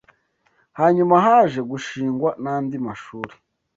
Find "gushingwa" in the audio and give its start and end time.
1.71-2.29